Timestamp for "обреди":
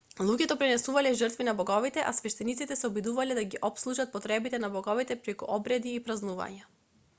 5.59-5.97